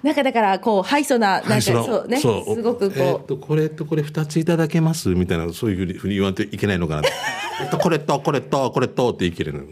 [0.03, 0.07] う。
[0.07, 2.18] なんかだから、こう、ハイソな、なんか、はいそうね。
[2.18, 3.29] すごくえーっこう。
[3.29, 7.03] とこれとこれ二ついただけますみたいなそういうふうに言わないといけないのかな
[7.62, 9.64] えっとこれとこれとこれとって言い切れるの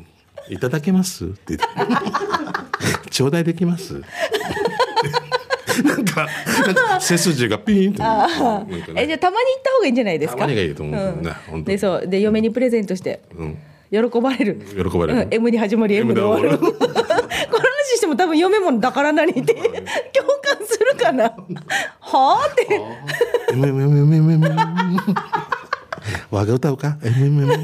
[0.48, 1.66] いただけますって言って
[3.10, 4.00] 頂戴できます
[5.84, 6.28] なんか
[7.00, 10.38] 背筋がピーンってねえ、じゃあ、たまに行った方がいいんじゃないですか？
[10.40, 12.06] たまにがいいと思うんだよね本当で、そう。
[12.06, 13.20] で、嫁にプレゼントして。
[13.36, 13.58] うん
[13.92, 14.56] 喜ばれる。
[14.90, 16.58] 喜ばれるうん M に始まり M で終わる。
[16.58, 19.68] M この話しても多分嫁もだから何 って共
[20.42, 21.24] 感するかな。
[21.24, 21.32] は
[22.00, 22.66] あって。
[23.52, 24.56] えめめめめめめ
[26.30, 26.96] 我が歌うか？
[27.04, 27.56] えめめめ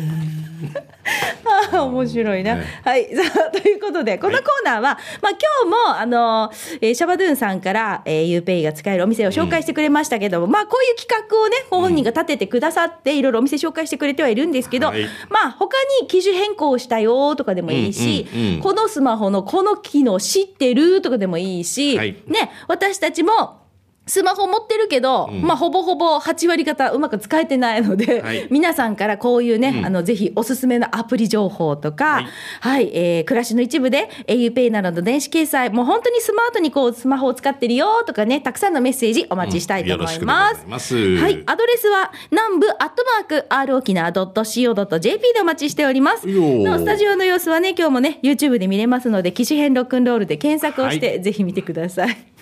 [1.73, 2.57] ああ面白いな。
[2.57, 3.07] ねはい。
[3.63, 4.99] ということで、このコーナーは、まあ
[5.31, 15.05] 今日も、あの、えーシャバドゥンさんから、えー、UPay が使えるお店を紹介してくれましたけども、まあこういう企画をね、ご本人が立ててくださって、いろいろお店紹介してくれてはいるんですけど、はい。
[15.29, 18.61] まあ他に機種変更したよとかでもいいし、うんうんうん。
[18.61, 22.17] このスマホのこの機能知ってるとかでもいいし、はい。
[22.27, 23.68] ね、私たちも、
[24.09, 28.49] スマホ持ってるけど、まあ、ほぼほぼ8割方うまく使えてないので、はい。
[28.51, 32.27] 皆さんからこういうね、あの、ぜひおすすめのアプリ情報とか、
[32.61, 40.63] はい、えー暮らしの一部で auPay などの電子決済、もう本当にスマートにこう、スマホを使ってるよとかね、たくさんのメッセージお待ちしたいと思います。
[40.65, 40.71] うん。
[40.71, 46.27] ますはい、アドレスは、南部アットマーク、r 沖縄 .co.jp でお待ちしております。
[46.27, 52.38] のスタジオの様子はね、今日もね、YouTube で見れますので、機種編ロックンロールで検索をして、ぜひ見てください。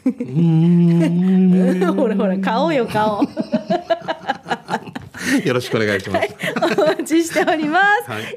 [1.95, 3.23] ほらほら、顔よ、顔。
[5.45, 6.29] よろしくお願いします、
[6.79, 8.11] お待ちしております。
[8.11, 8.31] はい以上、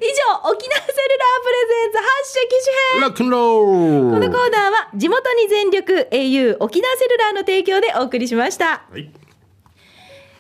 [0.50, 3.02] 沖縄セルラープレゼンツ発射機種編。
[3.02, 8.82] ロックンロこのコーナーは地元に全力 au 沖縄セルラーの提供でお送りしました。
[8.92, 9.12] はい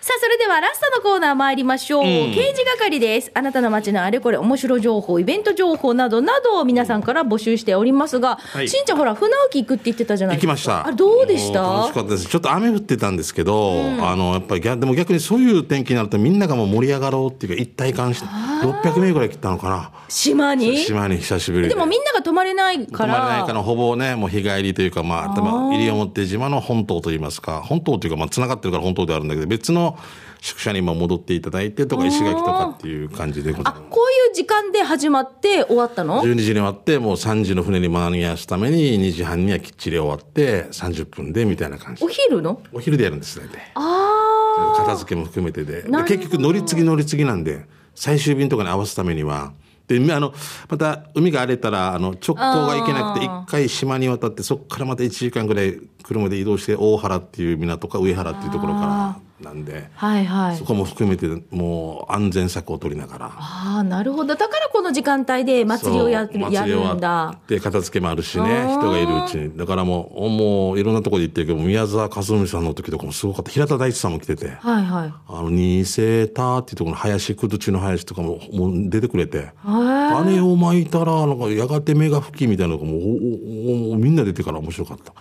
[0.09, 2.03] さあ、それではラストのコーナー参りましょう。
[2.03, 3.29] 刑事係です。
[3.35, 10.51] あなたの街のあれこれ面白情報、イベント情報などなどを皆さんから募集しておりますが、いしんちゃんほら、船沖行くって言ってたじゃないですか。
[10.51, 10.87] 行きました。
[10.87, 11.61] あれどうでした？
[11.61, 12.27] も楽しかったです。
[12.27, 19.91] ちょっと雨降ってたんですけど、あの、やっぱり逆、でも逆にそういう天気になるとみんながもう盛り上がろうっていうか一体感して、600名ぐらい来たのかな？
[20.09, 20.75] 島に？
[20.77, 21.75] 島に久しぶりで。
[21.75, 23.45] でもみんなが泊まれないか泊まれないら。
[23.45, 29.98] からほぼね、もう日帰りというか、まあ、多分西表島の本島といいますか、本島というか、まあ、繋がってるから本島であるんだけど、別の
[30.41, 33.89] 宿舎にも戻っていただいてとか、石垣とかっていう感じでございあます。
[33.89, 42.07] こういう時間で始まって終わったの？12時に終わって、もう3時の船に間に合わすために、2時半にはきっちり終わって、30分でみたいな感じお。
[42.07, 42.61] 昼の？
[42.71, 43.71] お昼でやるんです、大体。
[43.75, 45.83] あ片付けも含めてで。
[46.07, 49.51] 結局乗り継ぎ乗り継ぎなんで、最終便とかに合わすためには、
[49.87, 50.33] で、あの、
[50.69, 60.05] また海が荒れたら、あの、直行が行けなくて、一回島に渡って、そこからまた1時間ぐらい車で移動して、大原っていう港か上原っていうところからなんで、あ。
[60.07, 60.65] はいはいそ。
[60.65, 63.25] こも含めて、もう安全策を取りながら。
[63.35, 64.35] ああ、なるほど。
[64.35, 67.29] だからこの時間帯で祭りをややるんだ。
[67.35, 75.13] って片付けもあるしね人がいるうちにだからもうもういろんなところで行ってるけど宮沢和文さんの時とかもすごかった平田大地さんも来ててはいはい。
[75.27, 85.13] あの、ニセタっていうところの林、くずちの林とかも、もう出てくれて、へー種をまいたら、なんか、やがて芽が吹きみたいなのがもう、おおおみんな出てから面白かった。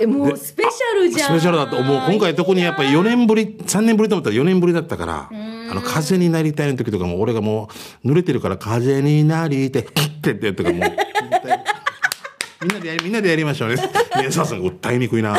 [0.00, 1.28] えもうスペシャルじゃん。
[1.28, 1.82] スペシャルだった。
[1.82, 7.68] もう今回特にやっぱり4年ぶり、3年ぶりと思ったら4年ぶりだったから、あの、風になりたいの時とかも、俺がも
[8.04, 9.84] う、濡れてるから、風になりて、っ
[10.20, 10.96] てってとかもう、
[12.62, 13.76] みんなでやり、みんなでやりましょうね。
[14.16, 15.38] 宮沢さんが歌いにくいな。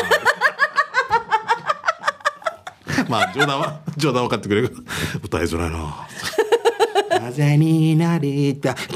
[3.08, 4.74] まあ、冗談は、冗談分かってくれる。
[5.22, 6.06] 歌いづらいな。
[7.30, 8.74] 風になりた。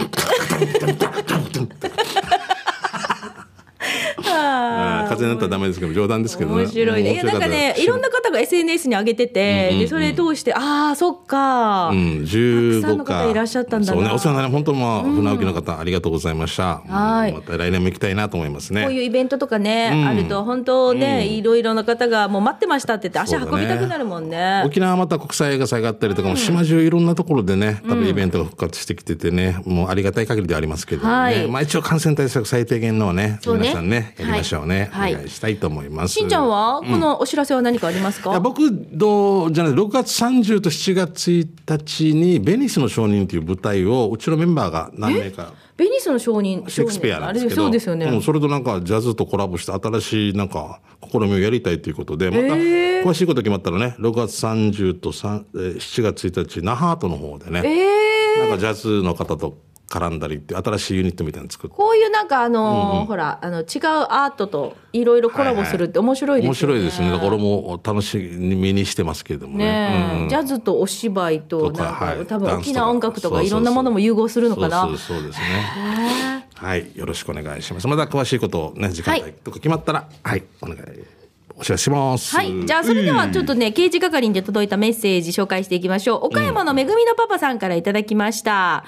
[5.22, 6.62] 風になったらダメですけど、冗談ですけどね。
[6.62, 7.14] 面白いね。
[7.14, 11.90] いや、なんかね、いろんな方が SNS に上げてて、で、それ通して、ああ、そっか。
[11.90, 13.22] うん、たくさん15のか。
[13.24, 16.82] 方いらっしゃったんだなそうね、お世話になり、本当まあ、船沖の方、ありがとうございました。
[16.88, 18.82] はいまた来年も行きたいなと思いますね。
[18.82, 24.62] こういうイベントとかね、あると、本当ね、いろいろな方がもう待ってましたって言って、足運びたくなるもんね。
[24.66, 31.12] 沖縄はまた国際映画祭があったりとかも、島中いろんなところでね、多分イベントが復活してきててね、もうありがたい限りではありますけどね。
[31.12, 34.88] はいまあ一応感染対策最低限のをね、ね皆さんね、やりましょうね。
[34.92, 36.14] はいお願いしたいと思います。
[36.14, 38.40] しんちゃんは、このお知らせは何かありますか？
[38.40, 48.06] 僕どうじゃない6月30と7月1日にベニスの証人という舞台をうちのメンバーが何名かベニスの承認、シェイクスピアなんですけどあれそうですよね。
[48.06, 50.80] うん、それとなんかジャズとコラボして新しいなんか
[51.10, 59.58] 試みをやりたいということでまた詳しいこと決まったらね6月30と3えー7月1日那覇アートの方でね、ええなんかジャズの方と
[59.92, 61.76] 絡んだりって新しいユニットみたいなの作って。
[61.76, 63.66] こういうなんかあのーほら、あの、違う
[64.08, 66.74] アートといろいろコラボするって面白いですよね。
[66.74, 67.10] 面白いですね。
[67.10, 69.64] だから俺も楽しみにしてますけれどもね。
[69.64, 70.16] ねえ。
[70.16, 70.22] うん。
[70.22, 72.26] うんジャズとお芝居と、なんか、はい。
[72.26, 73.42] 多分ダンスとか沖縄音楽とか。
[73.42, 74.82] いろんなものも融合するのかな。
[74.82, 76.48] そうそうそうですね。
[76.54, 76.90] はい。
[76.94, 77.86] よろしくお願いします。
[77.86, 81.21] また詳しいことをね時間帯とか決まったらはい、お願い
[81.56, 82.66] お知らせしますはい。
[82.66, 86.26] じゃあ、それではちょっとね、刑事係に届いたメッセージ紹介していきましょう。
[86.26, 88.84] 岡山のめぐみのパパさんからいただきました。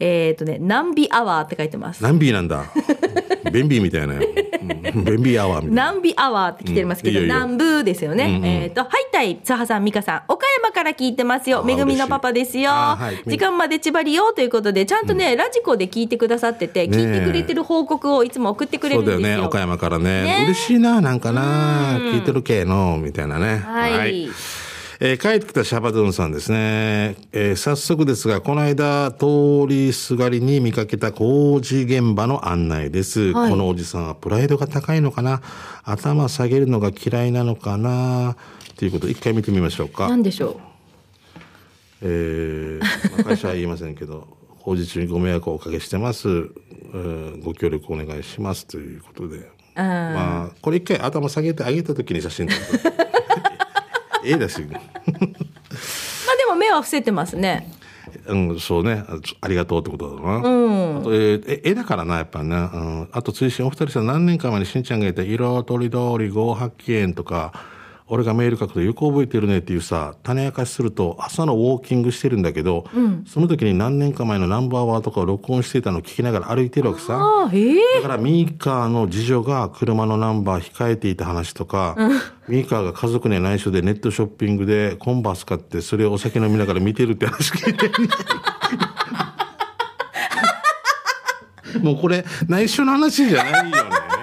[0.00, 2.02] えっ、とね、ナンビアワーって書いてます。
[2.02, 2.64] ナンビーなんだ
[3.50, 5.92] ベンビーみたいな、うん、ベンビーアワーみたいな。
[5.92, 8.24] 南美アワーって来てますけど、南部ですよね。
[8.24, 8.44] うんうん。
[8.44, 11.60] えっ、と、はいたい、つはさん、みかさん、岡山から聞いてますよ。
[11.60, 12.70] あめぐみのパパですよ。
[13.26, 19.12] 時間までちばりよということで、ちゃんとね、ラジコで聞いてくださってて、聞いてくれてる報告をいつも送ってくれるですよ。
[19.12, 20.24] そうんだよね岡山からね。
[20.24, 20.44] ね。
[20.44, 21.98] 嬉しいななんかな。
[21.98, 23.58] 聞いてる系のみたいなね。
[23.58, 24.28] はい
[25.00, 33.50] えー帰ってきたシャバドゥンさんですね、えー早速ですがこの間通りすがりに見かけた工事現場の案内です、はい。
[33.50, 35.40] このおじさんはプライドが高いのかな？
[35.84, 38.36] 頭下げるのが嫌いなのかな？
[38.76, 40.08] ということで一回見てみましょうか。
[40.08, 40.60] なんでしょ
[42.02, 44.26] えーまあ会社は言いませんけど
[44.62, 49.36] 工事中にご迷惑をおかけしてます、えーご協力お願いしますということで。
[49.36, 49.40] う。
[49.76, 49.84] うん。
[49.84, 52.97] まあこれ一回頭下げてあげた時に写真撮る
[54.28, 54.80] ええだし、まあ
[56.36, 57.72] でも目は伏せてますね。
[58.26, 59.04] うん、そうね。
[59.08, 60.98] あありがとうってことだな、うん。
[60.98, 67.52] あとえーえ絵だからなやっぱね、うん、あと追伸お二人さん何年か前にしんちゃんが言った「色とりどり合発見」とか
[68.10, 72.84] 俺がメール書くとよく覚えてるねっていうさ種明かしすると朝のウォーキングしてるんだけど、
[73.26, 77.50] その時に何年か前のナンバーワーとかを録音していたのを聞きながら歩いてるわけさ。
[77.52, 77.74] え。
[77.96, 81.96] だからミーカーの次女が車のナンバー控えていた話とか、
[82.48, 87.90] ミーカーが家族には内緒でネットショッピングでコンバース買ってそれをお酒飲みながら見てるって話聞いて
[91.80, 94.17] もうこれ内緒の話じゃないよね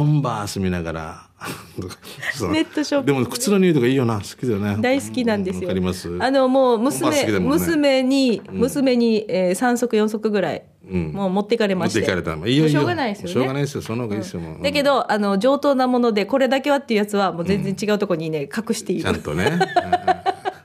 [0.00, 1.26] コンバース見ながら。
[2.50, 4.14] ネットショッピングでも靴の匂いとかいいよな。
[4.16, 4.78] 好きだよね。
[4.80, 5.68] 大好きなんですよ。
[5.68, 6.16] わかります。
[6.18, 7.38] あの、もう娘、ね。
[7.38, 11.12] 娘に、娘に、えー、3足4足ぐらい、ん。
[11.12, 12.00] もう持ってかれまして。
[12.00, 12.46] 持っていかれたの。
[12.46, 13.32] いいよいいよしょうがないですよね。
[13.34, 13.82] しょうがないですよ。
[13.82, 14.62] その方がいいですよ、もう。
[14.62, 19.02] だけど、あの、上等なもので、これだけはっていうやつは、もう全然違うところにね、隠している。
[19.02, 19.12] ちゃ。
[19.12, 19.44] んとね。
[19.52, 19.60] うん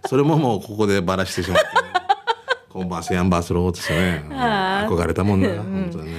[0.07, 1.71] それももうここでバラしてしまって、ね。
[2.75, 4.23] コンバース、ヤンバースローですよね。
[4.29, 6.11] 憧れたもんな、本当に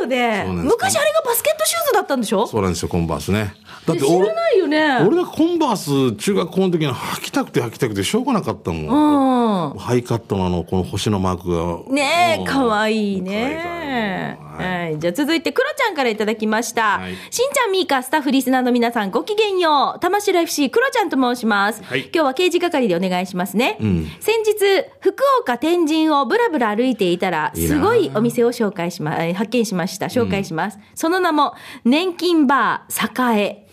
[0.00, 2.46] よね昔あれがバスケットシューズだったんでしょ？
[2.46, 3.54] そうなんですよ、コンバースね。
[3.86, 4.98] だって知俺ら、ないよね。
[5.06, 9.72] 俺なんかコンバース中学校の時に履きたくて履きたくてしょうがなかったもん。
[9.72, 9.78] うん。
[9.78, 11.94] ハイカットのあの、この星のマークが。
[11.94, 14.38] ねえ、うんかわいい可愛いね。
[14.40, 14.98] はい。
[14.98, 16.98] じゃあ続いて、クロちゃんからいただきました。
[16.98, 20.00] はいしんちゃん、みーか、スタッフ、リスナーの皆さん、ごきげんよう。
[20.00, 21.82] 玉城 FC、クロちゃんと申します。
[21.84, 23.72] はい今日は刑事係でお願いしますね。
[23.80, 30.06] ん先日、福岡天神をぶらぶら歩いていたら、すごいお店を紹介しま、えー発見しました。
[30.06, 30.78] 紹介します。
[30.94, 33.67] その名も、年金バー栄。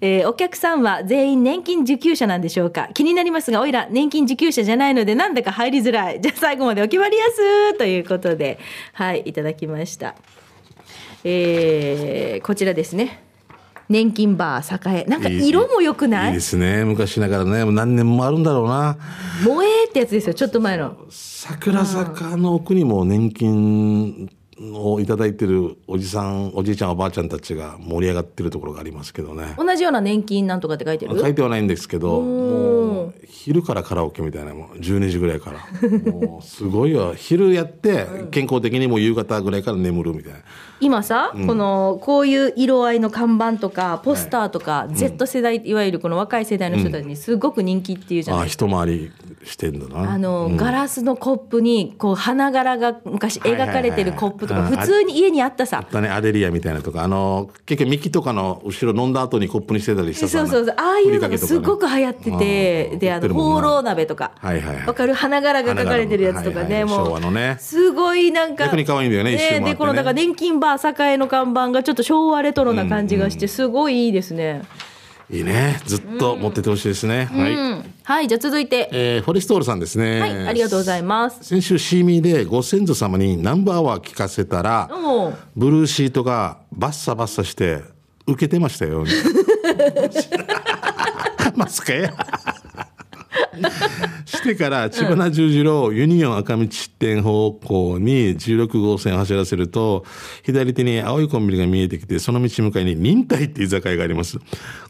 [0.00, 2.88] えーお客さんは全員年金受給者なんでしょうか？
[2.94, 6.20] 気になりますが、おいら年金受給者じゃないのでなんだか入りづらい。
[6.22, 8.58] じゃあ最後までお決まりやすということで、
[8.92, 10.14] はい、いただきました。
[11.24, 13.20] えーこちらですね。
[13.88, 15.04] 年金バー栄。
[15.04, 16.28] なんか色も良くない？
[16.28, 16.84] いいですね。
[16.84, 18.96] 昔ながらね、もう何年もあるんだろうな。
[19.42, 20.96] 萌えってやつですよ、ちょっと前の。
[21.10, 24.30] 桜坂の奥にも年金
[24.72, 29.54] をいただいてるおじさん、おじいちゃん、おばあちゃんたちが盛り上がってるところがありますけどね。
[29.58, 35.58] 同じような年金なんとかって書いてる書いてはないんですけど、もう昼からカラオケみたいなもう12時ぐらいから。
[36.12, 37.14] もうすごいよ。
[37.16, 40.38] 昼やって健康的にもう夕方ぐらいから眠るみたいな。
[40.80, 49.10] 今さ、このこういう色合いの看板とかポスターとか、Z 世代いわゆるこの若い世代の人たちにすごく人気っていうじゃああ、ない一回り
[49.44, 50.12] してんだな。
[50.12, 55.84] あの、うんガラスのコップにこう花柄が昔描かれてるコップとかはいはいはい普通に家にあったさ。
[55.90, 60.74] だね、アデリアみたいなとか、あの、結局ミキとかの後ろ飲んだ後にコップにしてたりしたそうそうそう。
[60.78, 64.32] ああいうのがすごく流行ってあてーであの放浪浪鍋とか。
[64.38, 64.76] はいはい。
[64.76, 65.14] はいわかる？
[65.14, 66.84] 花柄が描かれてるやつとかね。
[66.84, 67.56] もう昭和のね。
[67.58, 69.70] すごいなんか逆に可愛いんだよね一周回ってね。
[69.72, 74.62] でこのだから年金バー栄の看板がちょっと昭和レトロな感じがしてすごいいいですね
[75.30, 75.80] いいね。
[75.86, 77.26] ずっと持っててほしいですね。
[77.26, 77.54] はい。
[77.54, 80.20] うんはいじゃあ続いてえーフォレストールさんですね。
[80.20, 84.90] はいありがとうございます先週シーミーでご先祖様にナンバーワー聞かせたら、
[85.56, 87.82] ブルーシートがバッサバッサして
[88.26, 89.04] 受けてましたよ。
[91.56, 92.12] マスカや。
[94.24, 96.66] してから千葉十字路ユニオン赤道
[96.98, 100.04] 店方向に16号線を走らせると
[100.42, 104.38] 左手に青いコンビニが見えてきてその道向かいに忍耐って居酒屋があります。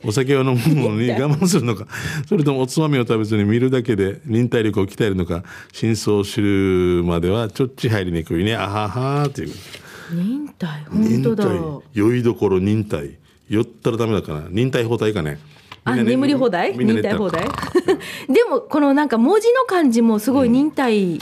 [0.05, 1.87] お酒を飲むのに我慢するのか。
[2.27, 5.45] それともおつまみを食べずに見るだけで忍耐力を鍛えるのか。
[5.73, 8.57] 真相を知るまではちょっち入りにくいね。
[8.57, 9.55] あははっていう。
[10.13, 10.85] 忍耐？
[10.85, 11.45] 本当だ。
[11.45, 11.83] 忍耐。
[11.95, 13.19] 酔いどころ忍耐。
[13.49, 14.43] 酔ったらダメだから。
[14.51, 15.39] 忍耐放題かね
[15.85, 16.77] あ眠り放題？
[16.77, 17.45] 忍耐放題？
[18.29, 21.19] でもこのなんか文字の漢字もすごい忍耐、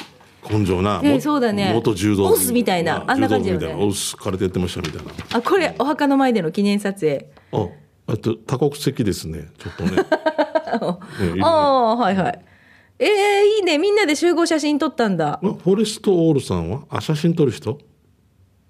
[0.49, 1.73] 根性な、えもそうだね。
[1.75, 3.67] 元柔道部オスみたいなあんな感じだよね。
[3.67, 3.85] 柔道部みたいな。
[3.87, 5.13] オス空手やってましたみたいな。
[5.33, 7.27] あこれお墓の前での記念撮影。
[7.53, 7.69] あ
[8.07, 9.49] あと多国籍ですね。
[9.59, 9.91] ちょっとね。
[11.31, 11.41] ねね。
[11.43, 12.41] ああはいはい。
[12.99, 13.09] えー、
[13.59, 13.79] いいね。
[13.79, 15.35] みんなで集合写真撮ったんだ。
[15.35, 16.83] あフォレストオールさんは？
[16.89, 17.79] あ写真撮る人？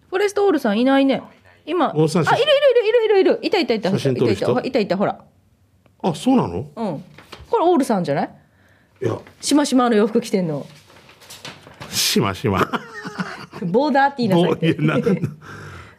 [0.09, 1.22] フォレストオールさんいないね。
[1.64, 3.38] 今あいるいるいるいるいるいる。
[3.43, 3.90] いたいたいた。
[3.90, 4.51] 写真撮る人？
[4.51, 4.68] いたいた。
[4.68, 4.97] いたいた。
[4.97, 5.24] ほら
[6.03, 6.59] あそうなの？
[6.59, 7.05] うん。
[7.51, 8.31] これオールさんじゃない？
[9.03, 9.19] いや。
[9.41, 10.67] しましまの洋服着てんの。
[11.91, 12.61] しましま。
[13.63, 14.73] ボーダーって言いなさいもって。
[14.73, 15.01] ういやな。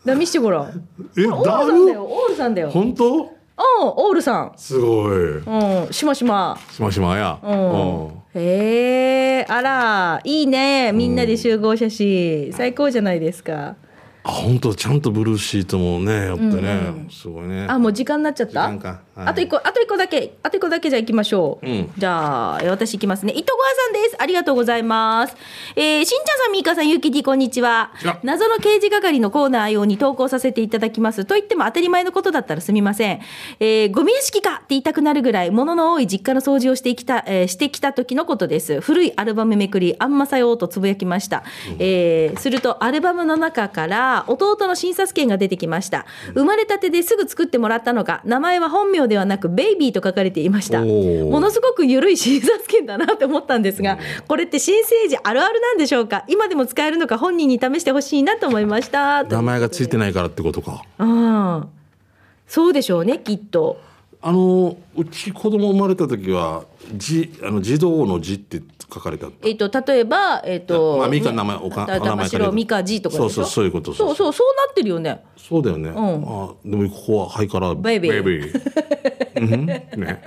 [0.05, 0.87] だ見してごらん。
[1.17, 2.69] えオールさんだだよオールさんだよ。
[2.69, 3.15] 本当？
[3.15, 3.29] うん
[3.79, 4.53] オールさん。
[4.57, 5.37] すごい。
[5.37, 6.59] うんしましま。
[6.71, 7.39] しましまや。
[7.41, 8.23] うん。
[8.35, 9.45] へえ。
[9.47, 10.91] あらいいね。
[10.91, 12.51] みんなで集合写真。
[12.51, 13.75] 最高じゃないですか
[14.25, 17.67] あ本当ちゃんとブルーシートもねやってね、すごいね。
[17.69, 18.69] あもう時間になっちゃった？
[18.69, 18.79] はい。
[19.15, 21.91] あと一個あと一個だけあと一個だけじゃあ行きましょう、うん。
[21.97, 23.33] じゃあえ私行きますね。
[23.35, 24.15] 糸川さんです。
[24.19, 25.35] ありがとうございます。
[25.75, 27.91] えー、しんちゃんさんみーかさんゆうきてぃこんにちは。
[27.91, 28.19] こんにちは。
[28.23, 31.25] 謎の刑事係のコーナー用に投稿させていただきます。
[31.25, 33.19] と言っても当たり前のことだったらすみません。
[33.59, 38.79] えー、ゴミ屋敷かって言いたくなるぐらい物の多い実家の掃除をしてきた、えーしてきた時のことです。
[38.79, 41.43] 古いアルバムめくりあんまさようとつぶやきました、
[41.77, 46.05] えー、するとアルバムの中から弟の診察券が出てきました。
[46.33, 50.81] 生まれたてですぐ作ってもらったのか名前は本名ではなくベイビーと書かれていました。
[50.81, 50.85] も
[51.39, 53.97] のすごく緩い診察券だなって思ったんですが
[54.27, 56.25] これって新生児あるあるなんでしょうか？
[56.27, 59.23] 今でも使えるのか本人に試してほしいなと思いました。
[59.23, 61.67] 名前がついてないからってことかああ
[62.47, 63.79] そうでしょうねきっと
[64.25, 66.63] あのうち子供生まれた時は
[66.95, 68.61] じあの児童の字って
[68.93, 69.27] 書かれた。
[69.43, 73.29] えっ、と例えばえっ、とまあミカの名前おかだお名前玉城ミカジとかでしょ？
[73.29, 74.33] そうそうそういうことそうそう。
[74.33, 75.21] そうなってるよね。
[75.35, 75.93] そうだよね、ん。
[75.93, 75.95] あ
[76.63, 77.75] でもここはハイカラ。
[77.75, 78.23] ベイビー。
[78.23, 79.41] ベイビー。
[79.41, 79.65] うん？
[79.65, 80.23] ね。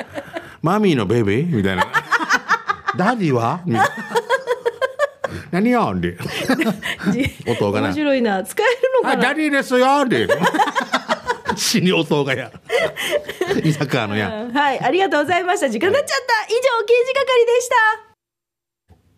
[0.60, 1.56] マミーのベイビー？
[1.56, 1.86] みたいな。
[2.98, 3.62] ダディは？
[3.64, 3.88] みたいな。
[5.52, 6.18] 何よって
[7.50, 7.86] 音がな。
[7.88, 8.42] 面白いな。
[8.44, 8.72] 使える
[9.02, 9.22] のかな？
[9.22, 10.28] あダディですよって
[11.56, 12.50] 死に音がや
[13.60, 15.68] 居酒屋のやはい、ありがとうございました。
[15.68, 16.44] 時間になっちゃった。
[16.44, 17.74] 以上、刑事係でした。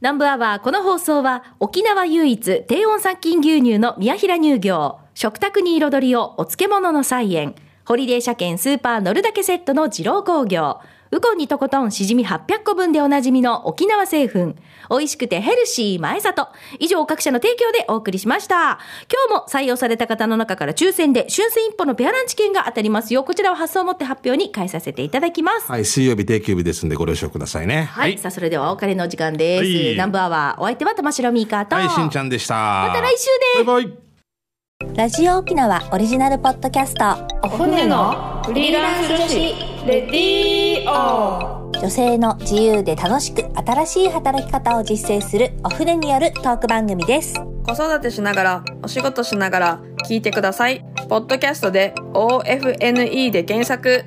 [0.01, 10.81] 南部アワー、この放送は、沖縄唯一、低温殺菌牛乳の宮平乳業、食卓に彩りをお漬物の菜園、ホリデー車検スーパー乗るだけセットの二郎工業、
[11.11, 14.55] ウコンにとことんしじみ800個分でおなじみの沖縄製粉、
[14.91, 16.49] 美味しくてヘルシー前里。
[16.79, 18.79] 以上各社の提供でお送りしました。
[19.11, 23.25] 今日も採用された方の中から抽選で春戦一歩のペアランチ券が当たりますよ。
[23.25, 25.71] こちらを発送をもって発表に返させていただきます。
[25.71, 29.65] はい水曜日定休日ですんでご了承くださいねはい、さあそれではお別れのお時間です。
[29.65, 33.25] はいナンバーはお相手は玉城ミーカーと、はいしんちゃんでしたままた来週
[33.57, 33.65] です。
[33.65, 34.08] バイバイ
[34.95, 37.05] ラジオ沖縄オリジナルポッドキャスト
[37.43, 39.35] お船のフリーランス女子
[39.85, 47.35] レディオ女性の自由で楽しく新しい働き方を実践するお船によるトーク番組です
[47.69, 50.83] 子育てしながら、お仕事しながら聞いてください。
[51.11, 54.07] ポッドキャストで OFNE で検索。